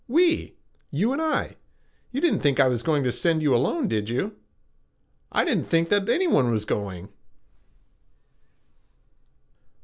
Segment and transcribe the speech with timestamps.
[0.07, 0.55] We.
[0.89, 1.57] You and I.
[2.11, 4.35] You didn't think I was going to send you alone, did you?"
[5.31, 7.09] "I didn't know that anyone was going."